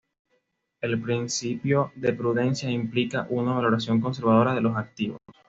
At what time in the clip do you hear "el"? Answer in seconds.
0.81-0.99